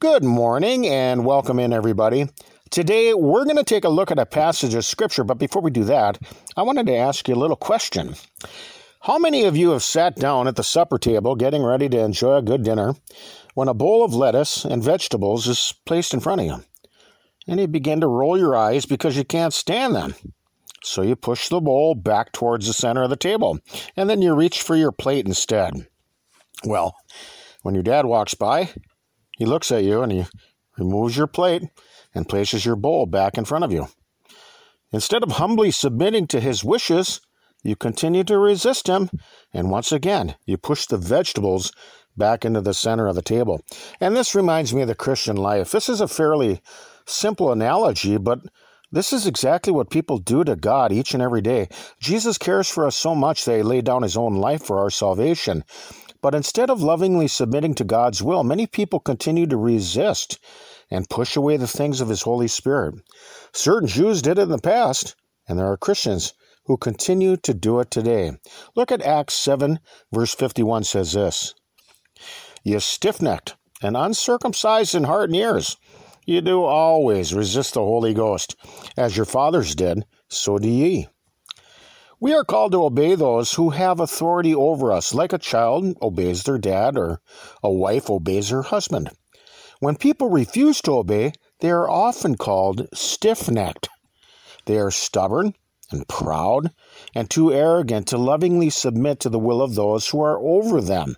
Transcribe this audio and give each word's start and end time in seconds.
Good 0.00 0.22
morning 0.22 0.86
and 0.86 1.24
welcome 1.24 1.58
in, 1.58 1.72
everybody. 1.72 2.28
Today, 2.70 3.14
we're 3.14 3.42
going 3.42 3.56
to 3.56 3.64
take 3.64 3.82
a 3.82 3.88
look 3.88 4.12
at 4.12 4.18
a 4.20 4.26
passage 4.26 4.74
of 4.74 4.84
Scripture, 4.84 5.24
but 5.24 5.38
before 5.38 5.60
we 5.60 5.72
do 5.72 5.82
that, 5.84 6.20
I 6.56 6.62
wanted 6.62 6.86
to 6.86 6.94
ask 6.94 7.26
you 7.26 7.34
a 7.34 7.36
little 7.36 7.56
question. 7.56 8.14
How 9.00 9.18
many 9.18 9.42
of 9.42 9.56
you 9.56 9.70
have 9.70 9.82
sat 9.82 10.14
down 10.14 10.46
at 10.46 10.54
the 10.54 10.62
supper 10.62 10.98
table 10.98 11.34
getting 11.34 11.64
ready 11.64 11.88
to 11.88 11.98
enjoy 11.98 12.36
a 12.36 12.42
good 12.42 12.62
dinner 12.62 12.94
when 13.54 13.66
a 13.66 13.74
bowl 13.74 14.04
of 14.04 14.14
lettuce 14.14 14.64
and 14.64 14.84
vegetables 14.84 15.48
is 15.48 15.74
placed 15.84 16.14
in 16.14 16.20
front 16.20 16.42
of 16.42 16.46
you? 16.46 16.64
And 17.48 17.58
you 17.58 17.66
begin 17.66 18.00
to 18.00 18.06
roll 18.06 18.38
your 18.38 18.54
eyes 18.54 18.86
because 18.86 19.16
you 19.16 19.24
can't 19.24 19.52
stand 19.52 19.96
them. 19.96 20.14
So 20.84 21.02
you 21.02 21.16
push 21.16 21.48
the 21.48 21.60
bowl 21.60 21.96
back 21.96 22.30
towards 22.30 22.68
the 22.68 22.72
center 22.72 23.02
of 23.02 23.10
the 23.10 23.16
table, 23.16 23.58
and 23.96 24.08
then 24.08 24.22
you 24.22 24.32
reach 24.32 24.62
for 24.62 24.76
your 24.76 24.92
plate 24.92 25.26
instead. 25.26 25.88
Well, 26.64 26.94
when 27.62 27.74
your 27.74 27.82
dad 27.82 28.06
walks 28.06 28.34
by, 28.34 28.70
he 29.38 29.46
looks 29.46 29.70
at 29.72 29.84
you 29.84 30.02
and 30.02 30.12
he 30.12 30.26
removes 30.76 31.16
your 31.16 31.28
plate 31.28 31.62
and 32.14 32.28
places 32.28 32.66
your 32.66 32.76
bowl 32.76 33.06
back 33.06 33.38
in 33.38 33.44
front 33.44 33.64
of 33.64 33.72
you. 33.72 33.86
Instead 34.92 35.22
of 35.22 35.32
humbly 35.32 35.70
submitting 35.70 36.26
to 36.26 36.40
his 36.40 36.64
wishes, 36.64 37.20
you 37.62 37.76
continue 37.76 38.24
to 38.24 38.38
resist 38.38 38.88
him, 38.88 39.10
and 39.52 39.70
once 39.70 39.92
again, 39.92 40.34
you 40.44 40.56
push 40.56 40.86
the 40.86 40.96
vegetables 40.96 41.72
back 42.16 42.44
into 42.44 42.60
the 42.60 42.74
center 42.74 43.06
of 43.06 43.14
the 43.14 43.22
table. 43.22 43.60
And 44.00 44.16
this 44.16 44.34
reminds 44.34 44.74
me 44.74 44.82
of 44.82 44.88
the 44.88 44.94
Christian 44.94 45.36
life. 45.36 45.70
This 45.70 45.88
is 45.88 46.00
a 46.00 46.08
fairly 46.08 46.60
simple 47.06 47.52
analogy, 47.52 48.16
but 48.16 48.40
this 48.90 49.12
is 49.12 49.26
exactly 49.26 49.72
what 49.72 49.90
people 49.90 50.18
do 50.18 50.44
to 50.44 50.56
God 50.56 50.92
each 50.92 51.14
and 51.14 51.22
every 51.22 51.42
day. 51.42 51.68
Jesus 52.00 52.38
cares 52.38 52.68
for 52.68 52.86
us 52.86 52.96
so 52.96 53.14
much 53.14 53.44
that 53.44 53.56
he 53.56 53.62
laid 53.62 53.84
down 53.84 54.02
his 54.02 54.16
own 54.16 54.36
life 54.36 54.62
for 54.62 54.78
our 54.78 54.90
salvation. 54.90 55.62
But 56.20 56.34
instead 56.34 56.70
of 56.70 56.82
lovingly 56.82 57.28
submitting 57.28 57.74
to 57.74 57.84
God's 57.84 58.22
will, 58.22 58.42
many 58.42 58.66
people 58.66 59.00
continue 59.00 59.46
to 59.46 59.56
resist 59.56 60.38
and 60.90 61.08
push 61.08 61.36
away 61.36 61.56
the 61.56 61.68
things 61.68 62.00
of 62.00 62.08
His 62.08 62.22
Holy 62.22 62.48
Spirit. 62.48 62.96
Certain 63.52 63.88
Jews 63.88 64.22
did 64.22 64.38
it 64.38 64.42
in 64.42 64.48
the 64.48 64.58
past, 64.58 65.14
and 65.48 65.58
there 65.58 65.70
are 65.70 65.76
Christians 65.76 66.34
who 66.66 66.76
continue 66.76 67.36
to 67.36 67.54
do 67.54 67.80
it 67.80 67.90
today. 67.90 68.32
Look 68.74 68.90
at 68.90 69.02
Acts 69.02 69.34
7, 69.34 69.80
verse 70.12 70.34
51 70.34 70.84
says 70.84 71.12
this 71.12 71.54
You 72.62 72.80
stiff 72.80 73.22
necked 73.22 73.56
and 73.80 73.96
uncircumcised 73.96 74.94
in 74.94 75.04
heart 75.04 75.30
and 75.30 75.36
ears, 75.36 75.76
you 76.28 76.42
do 76.42 76.62
always 76.62 77.32
resist 77.32 77.72
the 77.72 77.80
Holy 77.80 78.12
Ghost. 78.12 78.54
As 78.98 79.16
your 79.16 79.24
fathers 79.24 79.74
did, 79.74 80.04
so 80.28 80.58
do 80.58 80.68
ye. 80.68 81.08
We 82.20 82.34
are 82.34 82.44
called 82.44 82.72
to 82.72 82.84
obey 82.84 83.14
those 83.14 83.52
who 83.52 83.70
have 83.70 84.00
authority 84.00 84.52
over 84.52 84.90
us, 84.92 85.14
like 85.14 85.32
a 85.32 85.38
child 85.38 85.96
obeys 86.02 86.42
their 86.42 86.58
dad 86.58 86.98
or 86.98 87.20
a 87.62 87.70
wife 87.70 88.10
obeys 88.10 88.48
her 88.48 88.62
husband. 88.62 89.10
When 89.78 89.94
people 89.94 90.28
refuse 90.28 90.82
to 90.82 90.96
obey, 90.96 91.32
they 91.60 91.70
are 91.70 91.88
often 91.88 92.36
called 92.36 92.88
stiff 92.92 93.48
necked. 93.48 93.88
They 94.66 94.78
are 94.78 94.90
stubborn 94.90 95.54
and 95.92 96.08
proud 96.08 96.72
and 97.14 97.30
too 97.30 97.52
arrogant 97.52 98.08
to 98.08 98.18
lovingly 98.18 98.70
submit 98.70 99.20
to 99.20 99.28
the 99.28 99.38
will 99.38 99.62
of 99.62 99.76
those 99.76 100.08
who 100.08 100.20
are 100.20 100.40
over 100.40 100.80
them. 100.80 101.14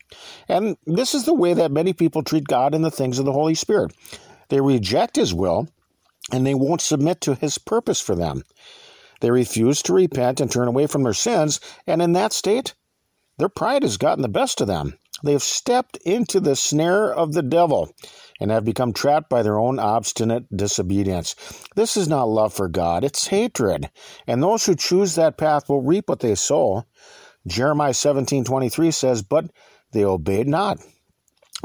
And 0.49 0.77
this 0.87 1.15
is 1.15 1.25
the 1.25 1.35
way 1.35 1.55
that 1.55 1.73
many 1.73 1.95
people 1.95 2.23
treat 2.23 2.45
God 2.45 2.75
and 2.75 2.85
the 2.85 2.91
things 2.91 3.19
of 3.19 3.25
the 3.25 3.33
Holy 3.33 3.55
Spirit. 3.55 3.93
They 4.51 4.61
reject 4.61 5.17
His 5.17 5.33
will 5.33 5.67
and 6.31 6.47
they 6.47 6.55
won't 6.55 6.83
submit 6.83 7.23
to 7.23 7.35
His 7.35 7.57
purpose 7.57 8.01
for 8.01 8.15
them. 8.15 8.43
They 9.21 9.31
refuse 9.31 9.83
to 9.83 9.93
repent 9.93 10.41
and 10.41 10.51
turn 10.51 10.69
away 10.69 10.87
from 10.87 11.03
their 11.03 11.15
sins, 11.15 11.61
and 11.87 12.03
in 12.03 12.13
that 12.13 12.33
state, 12.33 12.75
their 13.39 13.49
pride 13.49 13.83
has 13.83 13.97
gotten 13.97 14.23
the 14.23 14.29
best 14.29 14.61
of 14.61 14.67
them. 14.67 14.99
They 15.23 15.33
have 15.33 15.43
stepped 15.43 15.97
into 15.99 16.41
the 16.41 16.57
snare 16.57 17.13
of 17.13 17.35
the 17.35 17.43
devil 17.43 17.95
and 18.41 18.51
have 18.51 18.65
become 18.65 18.93
trapped 18.93 19.29
by 19.29 19.43
their 19.43 19.59
own 19.59 19.79
obstinate 19.79 20.45
disobedience. 20.57 21.35
This 21.77 21.97
is 21.97 22.09
not 22.09 22.29
love 22.29 22.55
for 22.55 22.69
God, 22.69 23.05
it's 23.05 23.27
hatred. 23.27 23.91
And 24.27 24.43
those 24.43 24.65
who 24.65 24.75
choose 24.75 25.15
that 25.15 25.37
path 25.37 25.69
will 25.69 25.83
reap 25.83 26.09
what 26.09 26.21
they 26.21 26.35
sow. 26.35 26.85
Jeremiah 27.47 27.95
17:23 27.95 28.91
says, 28.91 29.23
"But 29.23 29.51
they 29.93 30.05
obeyed 30.05 30.49
not, 30.49 30.79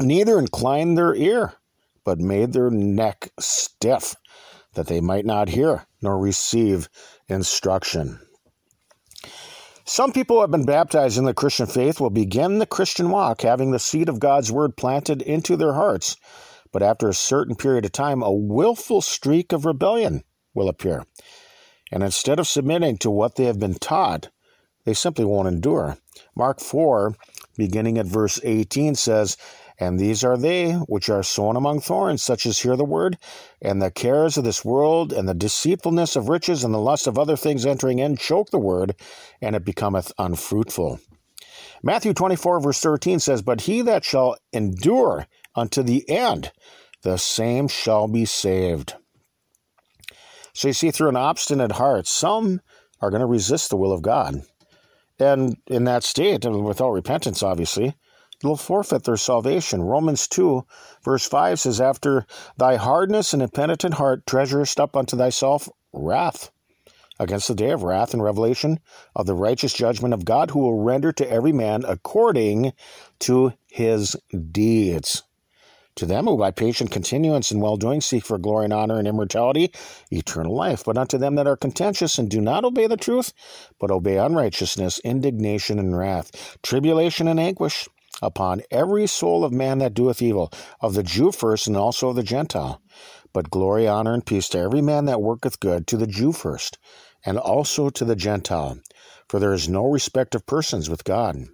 neither 0.00 0.38
inclined 0.38 0.98
their 0.98 1.14
ear, 1.14 1.54
but 2.04 2.18
made 2.18 2.52
their 2.52 2.70
neck 2.70 3.30
stiff, 3.40 4.16
that 4.76 4.86
they 4.86 5.00
might 5.00 5.26
not 5.26 5.48
hear 5.48 5.86
nor 6.00 6.16
receive 6.18 6.88
instruction." 7.28 8.20
Some 9.84 10.12
people 10.12 10.36
who 10.36 10.40
have 10.40 10.50
been 10.50 10.64
baptized 10.64 11.16
in 11.16 11.24
the 11.24 11.34
Christian 11.34 11.66
faith 11.66 12.00
will 12.00 12.10
begin 12.10 12.58
the 12.58 12.66
Christian 12.66 13.10
walk 13.10 13.42
having 13.42 13.70
the 13.70 13.78
seed 13.78 14.08
of 14.08 14.18
God's 14.18 14.50
word 14.50 14.76
planted 14.76 15.22
into 15.22 15.56
their 15.56 15.74
hearts. 15.74 16.16
But 16.72 16.82
after 16.82 17.08
a 17.08 17.14
certain 17.14 17.54
period 17.54 17.84
of 17.84 17.92
time, 17.92 18.22
a 18.22 18.32
willful 18.32 19.00
streak 19.00 19.52
of 19.52 19.64
rebellion 19.64 20.24
will 20.54 20.68
appear. 20.68 21.04
And 21.92 22.02
instead 22.02 22.40
of 22.40 22.48
submitting 22.48 22.98
to 22.98 23.10
what 23.10 23.36
they 23.36 23.44
have 23.44 23.60
been 23.60 23.74
taught, 23.74 24.28
they 24.84 24.92
simply 24.92 25.24
won't 25.24 25.48
endure. 25.48 25.98
Mark 26.34 26.60
4, 26.60 27.14
beginning 27.56 27.96
at 27.96 28.06
verse 28.06 28.40
18, 28.42 28.96
says, 28.96 29.36
and 29.78 29.98
these 29.98 30.24
are 30.24 30.36
they 30.36 30.72
which 30.72 31.08
are 31.08 31.22
sown 31.22 31.56
among 31.56 31.80
thorns, 31.80 32.22
such 32.22 32.46
as 32.46 32.60
hear 32.60 32.76
the 32.76 32.84
word, 32.84 33.18
and 33.60 33.80
the 33.80 33.90
cares 33.90 34.36
of 34.36 34.44
this 34.44 34.64
world, 34.64 35.12
and 35.12 35.28
the 35.28 35.34
deceitfulness 35.34 36.16
of 36.16 36.28
riches, 36.28 36.64
and 36.64 36.72
the 36.72 36.78
lust 36.78 37.06
of 37.06 37.18
other 37.18 37.36
things 37.36 37.66
entering 37.66 37.98
in 37.98 38.16
choke 38.16 38.50
the 38.50 38.58
word, 38.58 38.94
and 39.40 39.54
it 39.54 39.64
becometh 39.64 40.12
unfruitful. 40.18 41.00
Matthew 41.82 42.14
24, 42.14 42.60
verse 42.60 42.80
13 42.80 43.18
says, 43.18 43.42
But 43.42 43.62
he 43.62 43.82
that 43.82 44.04
shall 44.04 44.36
endure 44.52 45.26
unto 45.54 45.82
the 45.82 46.08
end, 46.08 46.52
the 47.02 47.18
same 47.18 47.68
shall 47.68 48.08
be 48.08 48.24
saved. 48.24 48.94
So 50.54 50.68
you 50.68 50.74
see, 50.74 50.90
through 50.90 51.10
an 51.10 51.16
obstinate 51.16 51.72
heart, 51.72 52.06
some 52.06 52.60
are 53.00 53.10
going 53.10 53.20
to 53.20 53.26
resist 53.26 53.68
the 53.68 53.76
will 53.76 53.92
of 53.92 54.00
God. 54.00 54.40
And 55.18 55.56
in 55.66 55.84
that 55.84 56.02
state, 56.02 56.44
without 56.44 56.92
repentance, 56.92 57.42
obviously, 57.42 57.94
will 58.42 58.56
forfeit 58.56 59.04
their 59.04 59.16
salvation. 59.16 59.82
Romans 59.82 60.28
2, 60.28 60.64
verse 61.02 61.26
5 61.26 61.60
says, 61.60 61.80
After 61.80 62.26
thy 62.56 62.76
hardness 62.76 63.32
and 63.32 63.42
impenitent 63.42 63.94
heart 63.94 64.26
treasurest 64.26 64.78
up 64.78 64.96
unto 64.96 65.16
thyself 65.16 65.68
wrath 65.92 66.50
against 67.18 67.48
the 67.48 67.54
day 67.54 67.70
of 67.70 67.82
wrath 67.82 68.12
and 68.12 68.22
revelation 68.22 68.78
of 69.14 69.26
the 69.26 69.34
righteous 69.34 69.72
judgment 69.72 70.12
of 70.12 70.24
God, 70.24 70.50
who 70.50 70.60
will 70.60 70.82
render 70.82 71.12
to 71.12 71.30
every 71.30 71.52
man 71.52 71.84
according 71.86 72.72
to 73.20 73.52
his 73.66 74.16
deeds. 74.52 75.22
To 75.96 76.04
them 76.04 76.26
who 76.26 76.36
by 76.36 76.50
patient 76.50 76.90
continuance 76.90 77.50
and 77.50 77.62
well 77.62 77.78
doing 77.78 78.02
seek 78.02 78.22
for 78.26 78.36
glory 78.36 78.64
and 78.64 78.72
honor 78.74 78.98
and 78.98 79.08
immortality, 79.08 79.72
eternal 80.10 80.54
life. 80.54 80.84
But 80.84 80.98
unto 80.98 81.16
them 81.16 81.36
that 81.36 81.46
are 81.46 81.56
contentious 81.56 82.18
and 82.18 82.28
do 82.28 82.38
not 82.38 82.66
obey 82.66 82.86
the 82.86 82.98
truth, 82.98 83.32
but 83.80 83.90
obey 83.90 84.18
unrighteousness, 84.18 84.98
indignation 84.98 85.78
and 85.78 85.96
wrath, 85.96 86.58
tribulation 86.62 87.28
and 87.28 87.40
anguish, 87.40 87.88
upon 88.22 88.62
every 88.70 89.06
soul 89.06 89.44
of 89.44 89.52
man 89.52 89.78
that 89.78 89.94
doeth 89.94 90.22
evil, 90.22 90.52
of 90.80 90.94
the 90.94 91.02
Jew 91.02 91.32
first, 91.32 91.66
and 91.66 91.76
also 91.76 92.10
of 92.10 92.16
the 92.16 92.22
Gentile. 92.22 92.80
But 93.32 93.50
glory, 93.50 93.86
honor, 93.86 94.14
and 94.14 94.24
peace 94.24 94.48
to 94.50 94.58
every 94.58 94.80
man 94.80 95.04
that 95.06 95.20
worketh 95.20 95.60
good, 95.60 95.86
to 95.88 95.96
the 95.96 96.06
Jew 96.06 96.32
first, 96.32 96.78
and 97.24 97.38
also 97.38 97.90
to 97.90 98.04
the 98.04 98.16
Gentile. 98.16 98.78
For 99.28 99.38
there 99.38 99.52
is 99.52 99.68
no 99.68 99.86
respect 99.86 100.34
of 100.34 100.46
persons 100.46 100.88
with 100.88 101.04
God. 101.04 101.44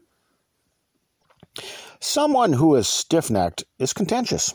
Someone 2.00 2.52
who 2.52 2.74
is 2.76 2.88
stiff 2.88 3.30
necked 3.30 3.64
is 3.78 3.92
contentious, 3.92 4.54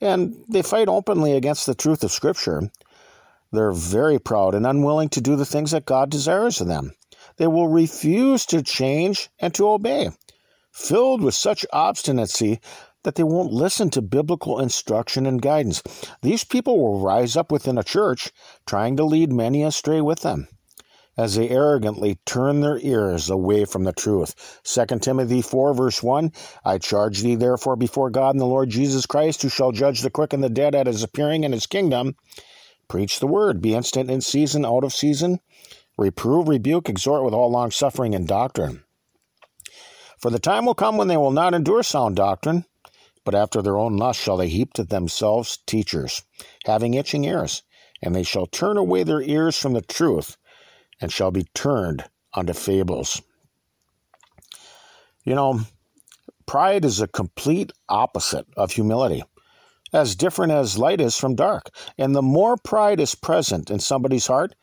and 0.00 0.34
they 0.48 0.62
fight 0.62 0.88
openly 0.88 1.32
against 1.32 1.66
the 1.66 1.74
truth 1.74 2.04
of 2.04 2.12
Scripture. 2.12 2.70
They're 3.52 3.72
very 3.72 4.18
proud 4.18 4.54
and 4.54 4.66
unwilling 4.66 5.08
to 5.10 5.20
do 5.20 5.36
the 5.36 5.46
things 5.46 5.72
that 5.72 5.84
God 5.84 6.10
desires 6.10 6.60
of 6.60 6.68
them. 6.68 6.92
They 7.36 7.46
will 7.46 7.68
refuse 7.68 8.46
to 8.46 8.62
change 8.62 9.28
and 9.40 9.52
to 9.54 9.68
obey 9.68 10.10
filled 10.72 11.22
with 11.22 11.34
such 11.34 11.66
obstinacy 11.72 12.60
that 13.02 13.14
they 13.14 13.22
won't 13.22 13.52
listen 13.52 13.90
to 13.90 14.02
biblical 14.02 14.58
instruction 14.60 15.26
and 15.26 15.40
guidance. 15.40 15.82
These 16.22 16.44
people 16.44 16.78
will 16.78 17.00
rise 17.00 17.36
up 17.36 17.50
within 17.50 17.78
a 17.78 17.84
church, 17.84 18.30
trying 18.66 18.96
to 18.96 19.04
lead 19.04 19.32
many 19.32 19.62
astray 19.62 20.00
with 20.00 20.20
them, 20.20 20.48
as 21.16 21.34
they 21.34 21.48
arrogantly 21.48 22.18
turn 22.26 22.60
their 22.60 22.78
ears 22.78 23.30
away 23.30 23.64
from 23.64 23.84
the 23.84 23.92
truth. 23.92 24.60
2 24.64 24.98
Timothy 24.98 25.40
4, 25.40 25.74
verse 25.74 26.02
1 26.02 26.32
I 26.64 26.78
charge 26.78 27.22
thee 27.22 27.36
therefore 27.36 27.76
before 27.76 28.10
God 28.10 28.34
and 28.34 28.40
the 28.40 28.46
Lord 28.46 28.68
Jesus 28.68 29.06
Christ, 29.06 29.42
who 29.42 29.48
shall 29.48 29.72
judge 29.72 30.02
the 30.02 30.10
quick 30.10 30.32
and 30.32 30.44
the 30.44 30.50
dead 30.50 30.74
at 30.74 30.86
his 30.86 31.02
appearing 31.02 31.44
in 31.44 31.52
his 31.52 31.66
kingdom, 31.66 32.16
preach 32.88 33.18
the 33.18 33.26
word, 33.26 33.62
be 33.62 33.74
instant 33.74 34.10
in 34.10 34.20
season, 34.20 34.66
out 34.66 34.84
of 34.84 34.92
season, 34.92 35.40
reprove, 35.96 36.48
rebuke, 36.48 36.88
exhort 36.88 37.24
with 37.24 37.32
all 37.32 37.50
longsuffering 37.50 38.14
and 38.14 38.28
doctrine. 38.28 38.82
For 40.20 40.30
the 40.30 40.38
time 40.38 40.66
will 40.66 40.74
come 40.74 40.96
when 40.96 41.08
they 41.08 41.16
will 41.16 41.30
not 41.30 41.54
endure 41.54 41.82
sound 41.82 42.16
doctrine, 42.16 42.66
but 43.24 43.34
after 43.34 43.62
their 43.62 43.78
own 43.78 43.96
lust 43.96 44.20
shall 44.20 44.36
they 44.36 44.48
heap 44.48 44.72
to 44.74 44.84
themselves 44.84 45.58
teachers, 45.66 46.22
having 46.64 46.94
itching 46.94 47.24
ears, 47.24 47.62
and 48.02 48.14
they 48.14 48.22
shall 48.22 48.46
turn 48.46 48.76
away 48.76 49.02
their 49.02 49.22
ears 49.22 49.56
from 49.56 49.72
the 49.72 49.82
truth, 49.82 50.36
and 51.00 51.12
shall 51.12 51.30
be 51.30 51.44
turned 51.54 52.04
unto 52.34 52.52
fables. 52.52 53.22
You 55.24 55.34
know, 55.34 55.60
pride 56.46 56.84
is 56.84 57.00
a 57.00 57.08
complete 57.08 57.72
opposite 57.88 58.46
of 58.56 58.72
humility. 58.72 59.22
as 59.92 60.14
different 60.14 60.52
as 60.52 60.78
light 60.78 61.00
is 61.00 61.16
from 61.16 61.34
dark. 61.34 61.70
And 61.98 62.14
the 62.14 62.22
more 62.22 62.56
pride 62.56 63.00
is 63.00 63.14
present 63.14 63.70
in 63.70 63.80
somebody's 63.80 64.26
heart, 64.26 64.54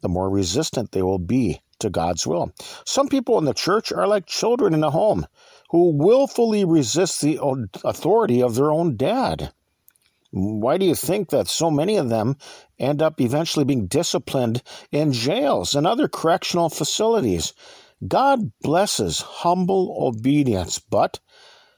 the 0.00 0.08
more 0.08 0.30
resistant 0.30 0.92
they 0.92 1.02
will 1.02 1.18
be 1.18 1.60
to 1.80 1.90
God's 1.90 2.26
will. 2.26 2.52
Some 2.84 3.08
people 3.08 3.38
in 3.38 3.44
the 3.44 3.54
church 3.54 3.92
are 3.92 4.06
like 4.06 4.26
children 4.26 4.74
in 4.74 4.82
a 4.84 4.90
home 4.90 5.26
who 5.70 5.96
willfully 5.96 6.64
resist 6.64 7.20
the 7.20 7.38
authority 7.84 8.42
of 8.42 8.54
their 8.54 8.70
own 8.70 8.96
dad. 8.96 9.52
Why 10.30 10.76
do 10.76 10.84
you 10.84 10.94
think 10.94 11.30
that 11.30 11.48
so 11.48 11.70
many 11.70 11.96
of 11.96 12.10
them 12.10 12.36
end 12.78 13.00
up 13.00 13.20
eventually 13.20 13.64
being 13.64 13.86
disciplined 13.86 14.62
in 14.92 15.12
jails 15.12 15.74
and 15.74 15.86
other 15.86 16.08
correctional 16.08 16.68
facilities? 16.68 17.54
God 18.06 18.52
blesses 18.60 19.20
humble 19.20 19.96
obedience, 20.00 20.78
but 20.78 21.18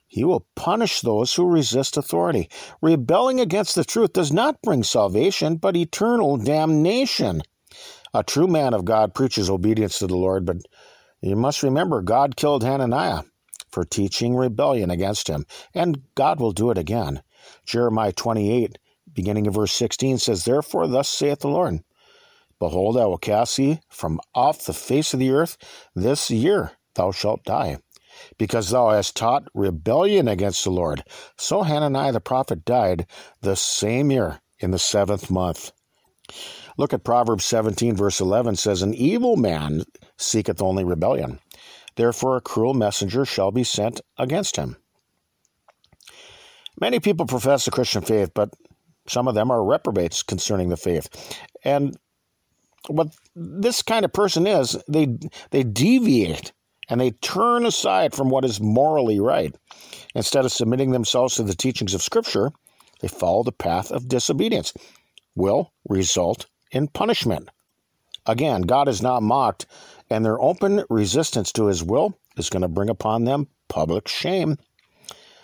he 0.08 0.24
will 0.24 0.46
punish 0.56 1.00
those 1.00 1.32
who 1.34 1.46
resist 1.46 1.96
authority. 1.96 2.50
Rebelling 2.82 3.40
against 3.40 3.76
the 3.76 3.84
truth 3.84 4.12
does 4.12 4.32
not 4.32 4.60
bring 4.60 4.82
salvation, 4.82 5.56
but 5.56 5.76
eternal 5.76 6.36
damnation. 6.36 7.42
A 8.12 8.24
true 8.24 8.48
man 8.48 8.74
of 8.74 8.84
God 8.84 9.14
preaches 9.14 9.48
obedience 9.48 9.98
to 9.98 10.06
the 10.06 10.16
Lord, 10.16 10.44
but 10.44 10.58
you 11.20 11.36
must 11.36 11.62
remember 11.62 12.02
God 12.02 12.36
killed 12.36 12.64
Hananiah 12.64 13.22
for 13.70 13.84
teaching 13.84 14.34
rebellion 14.34 14.90
against 14.90 15.28
him, 15.28 15.46
and 15.74 16.02
God 16.14 16.40
will 16.40 16.52
do 16.52 16.70
it 16.70 16.78
again. 16.78 17.22
Jeremiah 17.64 18.12
28, 18.12 18.78
beginning 19.12 19.46
of 19.46 19.54
verse 19.54 19.72
16, 19.72 20.18
says, 20.18 20.44
Therefore, 20.44 20.86
thus 20.86 21.08
saith 21.08 21.40
the 21.40 21.48
Lord 21.48 21.80
Behold, 22.58 22.98
I 22.98 23.06
will 23.06 23.18
cast 23.18 23.56
thee 23.56 23.80
from 23.88 24.20
off 24.34 24.66
the 24.66 24.74
face 24.74 25.14
of 25.14 25.20
the 25.20 25.30
earth. 25.30 25.56
This 25.94 26.30
year 26.30 26.72
thou 26.94 27.10
shalt 27.10 27.44
die 27.44 27.78
because 28.38 28.70
thou 28.70 28.90
hast 28.90 29.16
taught 29.16 29.48
rebellion 29.54 30.28
against 30.28 30.64
the 30.64 30.70
Lord. 30.70 31.02
So 31.38 31.62
Hananiah 31.62 32.12
the 32.12 32.20
prophet 32.20 32.64
died 32.64 33.06
the 33.40 33.56
same 33.56 34.10
year 34.10 34.40
in 34.58 34.72
the 34.72 34.78
seventh 34.78 35.30
month. 35.30 35.72
Look 36.80 36.94
at 36.94 37.04
Proverbs 37.04 37.44
17, 37.44 37.94
verse 37.94 38.22
11 38.22 38.56
says, 38.56 38.80
An 38.80 38.94
evil 38.94 39.36
man 39.36 39.84
seeketh 40.16 40.62
only 40.62 40.82
rebellion. 40.82 41.38
Therefore, 41.96 42.38
a 42.38 42.40
cruel 42.40 42.72
messenger 42.72 43.26
shall 43.26 43.50
be 43.50 43.64
sent 43.64 44.00
against 44.16 44.56
him. 44.56 44.78
Many 46.80 46.98
people 46.98 47.26
profess 47.26 47.66
the 47.66 47.70
Christian 47.70 48.00
faith, 48.00 48.30
but 48.34 48.54
some 49.06 49.28
of 49.28 49.34
them 49.34 49.50
are 49.50 49.62
reprobates 49.62 50.22
concerning 50.22 50.70
the 50.70 50.78
faith. 50.78 51.06
And 51.64 51.98
what 52.88 53.08
this 53.36 53.82
kind 53.82 54.06
of 54.06 54.14
person 54.14 54.46
is, 54.46 54.82
they 54.88 55.18
they 55.50 55.64
deviate 55.64 56.52
and 56.88 56.98
they 56.98 57.10
turn 57.10 57.66
aside 57.66 58.14
from 58.14 58.30
what 58.30 58.46
is 58.46 58.58
morally 58.58 59.20
right. 59.20 59.54
Instead 60.14 60.46
of 60.46 60.52
submitting 60.52 60.92
themselves 60.92 61.34
to 61.34 61.42
the 61.42 61.54
teachings 61.54 61.92
of 61.92 62.00
Scripture, 62.00 62.52
they 63.02 63.08
follow 63.08 63.42
the 63.42 63.52
path 63.52 63.92
of 63.92 64.08
disobedience, 64.08 64.72
will 65.34 65.74
result 65.86 66.46
in 66.70 66.88
punishment. 66.88 67.48
Again, 68.26 68.62
God 68.62 68.88
is 68.88 69.02
not 69.02 69.22
mocked, 69.22 69.66
and 70.08 70.24
their 70.24 70.40
open 70.40 70.84
resistance 70.90 71.52
to 71.52 71.66
his 71.66 71.82
will 71.82 72.18
is 72.36 72.50
going 72.50 72.62
to 72.62 72.68
bring 72.68 72.90
upon 72.90 73.24
them 73.24 73.48
public 73.68 74.08
shame. 74.08 74.58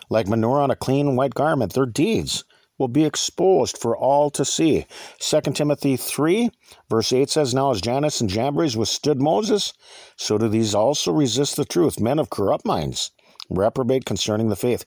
Like 0.09 0.29
manure 0.29 0.61
on 0.61 0.71
a 0.71 0.77
clean 0.77 1.17
white 1.17 1.35
garment, 1.35 1.73
their 1.73 1.87
deeds 1.87 2.45
will 2.79 2.89
be 2.89 3.05
exposed 3.05 3.79
for 3.79 3.97
all 3.97 4.31
to 4.31 4.45
see. 4.45 4.87
2 5.19 5.41
Timothy 5.53 5.97
3, 5.97 6.51
verse 6.91 7.13
8 7.13 7.31
says, 7.31 7.55
Now 7.55 7.71
as 7.71 7.81
Jannes 7.81 8.21
and 8.21 8.29
Jambres 8.29 8.77
withstood 8.77 9.21
Moses, 9.21 9.73
so 10.17 10.37
do 10.37 10.49
these 10.49 10.75
also 10.75 11.13
resist 11.13 11.57
the 11.57 11.65
truth, 11.65 11.99
men 11.99 12.19
of 12.19 12.31
corrupt 12.31 12.67
minds, 12.67 13.13
reprobate 13.49 14.05
concerning 14.05 14.51
the 14.51 14.57
faith, 14.57 14.85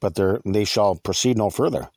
but 0.00 0.14
they 0.44 0.64
shall 0.64 0.94
proceed 0.96 1.36
no 1.36 1.50
further. 1.50 1.90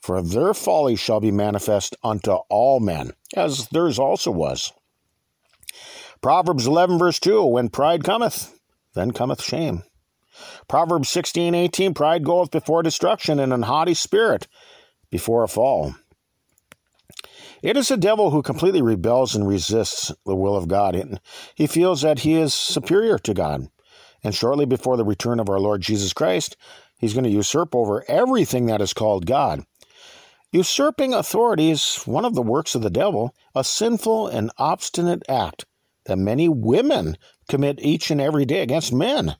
For 0.00 0.22
their 0.22 0.54
folly 0.54 0.96
shall 0.96 1.20
be 1.20 1.30
manifest 1.30 1.96
unto 2.02 2.32
all 2.48 2.80
men, 2.80 3.12
as 3.36 3.68
theirs 3.68 3.98
also 3.98 4.30
was. 4.30 4.72
Proverbs 6.20 6.66
11, 6.66 6.98
verse 6.98 7.18
2 7.20 7.44
When 7.44 7.68
pride 7.68 8.04
cometh, 8.04 8.58
then 8.94 9.12
cometh 9.12 9.42
shame. 9.42 9.82
Proverbs 10.68 11.08
16, 11.08 11.54
18 11.54 11.94
Pride 11.94 12.24
goeth 12.24 12.50
before 12.50 12.82
destruction, 12.82 13.38
and 13.38 13.52
an 13.52 13.62
haughty 13.62 13.94
spirit 13.94 14.46
before 15.10 15.42
a 15.42 15.48
fall. 15.48 15.94
It 17.62 17.76
is 17.76 17.88
the 17.88 17.96
devil 17.96 18.30
who 18.30 18.42
completely 18.42 18.82
rebels 18.82 19.34
and 19.34 19.46
resists 19.46 20.12
the 20.24 20.36
will 20.36 20.56
of 20.56 20.68
God. 20.68 21.20
He 21.54 21.66
feels 21.66 22.02
that 22.02 22.20
he 22.20 22.34
is 22.34 22.54
superior 22.54 23.18
to 23.18 23.34
God. 23.34 23.68
And 24.22 24.34
shortly 24.34 24.64
before 24.64 24.96
the 24.96 25.04
return 25.04 25.40
of 25.40 25.48
our 25.48 25.60
Lord 25.60 25.80
Jesus 25.80 26.12
Christ, 26.12 26.56
he's 26.98 27.14
going 27.14 27.24
to 27.24 27.30
usurp 27.30 27.74
over 27.74 28.04
everything 28.08 28.66
that 28.66 28.80
is 28.80 28.92
called 28.92 29.26
God. 29.26 29.64
Usurping 30.50 31.12
authority 31.12 31.70
is 31.70 31.96
one 32.06 32.24
of 32.24 32.34
the 32.34 32.42
works 32.42 32.74
of 32.74 32.80
the 32.82 32.88
devil, 32.88 33.34
a 33.54 33.62
sinful 33.62 34.28
and 34.28 34.50
obstinate 34.56 35.22
act 35.28 35.66
that 36.06 36.16
many 36.16 36.48
women 36.48 37.18
commit 37.48 37.78
each 37.82 38.10
and 38.10 38.20
every 38.20 38.46
day 38.46 38.62
against 38.62 38.92
men. 38.92 39.36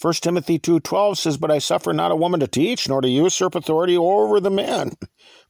1 0.00 0.22
Timothy 0.22 0.58
2:12 0.58 1.18
says, 1.18 1.36
"But 1.36 1.50
I 1.50 1.58
suffer 1.58 1.92
not 1.92 2.12
a 2.12 2.16
woman 2.16 2.38
to 2.40 2.46
teach, 2.46 2.88
nor 2.88 3.00
to 3.00 3.08
usurp 3.08 3.56
authority 3.56 3.96
over 3.96 4.38
the 4.38 4.50
men, 4.50 4.92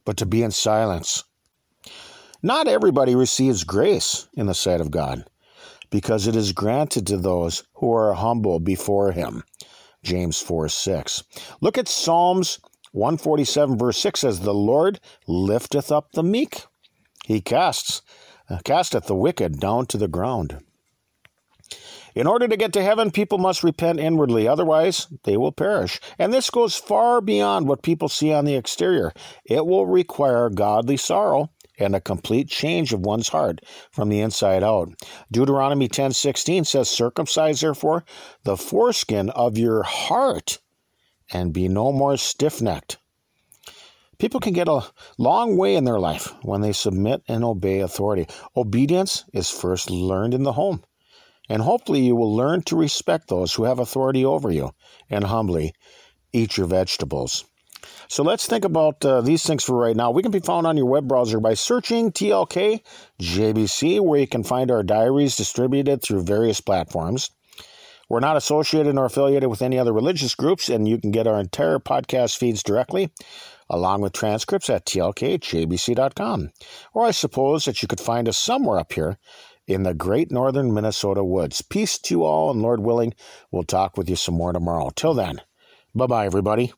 but 0.03 0.17
to 0.17 0.25
be 0.25 0.41
in 0.41 0.51
silence." 0.51 1.23
Not 2.41 2.67
everybody 2.67 3.13
receives 3.13 3.63
grace 3.63 4.27
in 4.33 4.47
the 4.47 4.55
sight 4.55 4.81
of 4.81 4.89
God, 4.89 5.25
because 5.91 6.25
it 6.25 6.35
is 6.35 6.53
granted 6.53 7.05
to 7.07 7.17
those 7.17 7.63
who 7.73 7.93
are 7.93 8.13
humble 8.13 8.59
before 8.59 9.11
him. 9.11 9.43
James 10.01 10.39
4 10.39 10.69
6. 10.69 11.23
Look 11.61 11.77
at 11.77 11.87
Psalms 11.87 12.59
147, 12.91 13.77
verse 13.77 13.97
6 13.97 14.19
says, 14.19 14.39
The 14.39 14.53
Lord 14.53 14.99
lifteth 15.27 15.91
up 15.91 16.11
the 16.13 16.23
meek. 16.23 16.65
He 17.25 17.41
casts, 17.41 18.01
uh, 18.49 18.59
casteth 18.63 19.05
the 19.05 19.15
wicked 19.15 19.59
down 19.59 19.85
to 19.87 19.97
the 19.97 20.07
ground. 20.07 20.59
In 22.15 22.25
order 22.25 22.47
to 22.47 22.57
get 22.57 22.73
to 22.73 22.81
heaven, 22.81 23.11
people 23.11 23.37
must 23.37 23.63
repent 23.63 23.99
inwardly, 23.99 24.47
otherwise, 24.47 25.05
they 25.23 25.37
will 25.37 25.51
perish. 25.51 25.99
And 26.17 26.33
this 26.33 26.49
goes 26.49 26.75
far 26.75 27.21
beyond 27.21 27.67
what 27.67 27.83
people 27.83 28.09
see 28.09 28.33
on 28.33 28.45
the 28.45 28.55
exterior. 28.55 29.13
It 29.45 29.67
will 29.67 29.85
require 29.85 30.49
godly 30.49 30.97
sorrow 30.97 31.51
and 31.77 31.95
a 31.95 32.01
complete 32.01 32.49
change 32.49 32.91
of 32.91 33.01
one's 33.01 33.29
heart 33.29 33.61
from 33.91 34.09
the 34.09 34.19
inside 34.19 34.63
out. 34.63 34.89
Deuteronomy 35.31 35.87
10:16 35.87 36.65
says, 36.65 36.89
"Circumcise 36.89 37.61
therefore 37.61 38.03
the 38.43 38.57
foreskin 38.57 39.29
of 39.29 39.57
your 39.57 39.83
heart 39.83 40.57
and 41.31 41.53
be 41.53 41.67
no 41.67 41.91
more 41.91 42.17
stiff-necked." 42.17 42.97
People 44.17 44.39
can 44.39 44.53
get 44.53 44.67
a 44.67 44.87
long 45.19 45.57
way 45.57 45.75
in 45.75 45.83
their 45.83 45.99
life 45.99 46.33
when 46.41 46.61
they 46.61 46.73
submit 46.73 47.21
and 47.27 47.43
obey 47.43 47.81
authority. 47.81 48.27
Obedience 48.55 49.25
is 49.31 49.49
first 49.49 49.91
learned 49.91 50.33
in 50.33 50.43
the 50.43 50.53
home. 50.53 50.83
And 51.49 51.61
hopefully, 51.61 52.01
you 52.01 52.15
will 52.15 52.35
learn 52.35 52.63
to 52.63 52.75
respect 52.75 53.27
those 53.29 53.53
who 53.53 53.63
have 53.65 53.79
authority 53.79 54.25
over 54.25 54.51
you 54.51 54.71
and 55.09 55.23
humbly 55.23 55.73
eat 56.33 56.57
your 56.57 56.67
vegetables. 56.67 57.45
So 58.09 58.23
let's 58.23 58.47
think 58.47 58.65
about 58.65 59.05
uh, 59.05 59.21
these 59.21 59.43
things 59.43 59.63
for 59.63 59.77
right 59.77 59.95
now. 59.95 60.11
We 60.11 60.23
can 60.23 60.31
be 60.31 60.39
found 60.39 60.65
on 60.65 60.77
your 60.77 60.87
web 60.87 61.07
browser 61.07 61.39
by 61.39 61.53
searching 61.53 62.11
TLK 62.11 62.81
JBC, 63.21 63.99
where 64.01 64.19
you 64.19 64.27
can 64.27 64.43
find 64.43 64.71
our 64.71 64.83
diaries 64.83 65.35
distributed 65.35 66.01
through 66.01 66.23
various 66.23 66.59
platforms. 66.59 67.29
We're 68.09 68.19
not 68.21 68.37
associated 68.37 68.95
nor 68.95 69.05
affiliated 69.05 69.49
with 69.49 69.61
any 69.61 69.77
other 69.77 69.93
religious 69.93 70.33
groups, 70.35 70.69
and 70.69 70.87
you 70.87 70.97
can 70.97 71.11
get 71.11 71.27
our 71.27 71.39
entire 71.39 71.79
podcast 71.79 72.37
feeds 72.37 72.63
directly, 72.63 73.11
along 73.69 74.01
with 74.01 74.13
transcripts 74.13 74.69
at 74.69 74.85
tlkjbc.com. 74.85 76.51
Or 76.93 77.05
I 77.05 77.11
suppose 77.11 77.65
that 77.65 77.81
you 77.81 77.87
could 77.87 77.99
find 77.99 78.29
us 78.29 78.37
somewhere 78.37 78.79
up 78.79 78.93
here 78.93 79.17
in 79.67 79.83
the 79.83 79.93
great 79.93 80.31
northern 80.31 80.73
Minnesota 80.73 81.23
woods. 81.23 81.61
Peace 81.61 81.97
to 81.99 82.13
you 82.15 82.23
all, 82.23 82.49
and 82.49 82.61
Lord 82.61 82.79
willing, 82.79 83.13
we'll 83.51 83.63
talk 83.63 83.97
with 83.97 84.09
you 84.09 84.15
some 84.15 84.35
more 84.35 84.53
tomorrow. 84.53 84.89
Till 84.95 85.13
then, 85.13 85.41
bye 85.93 86.07
bye, 86.07 86.25
everybody. 86.25 86.71